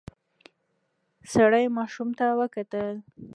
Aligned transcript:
سړی 1.33 1.65
ماشوم 1.77 2.09
ته 2.17 2.25
وکتل. 2.39 2.87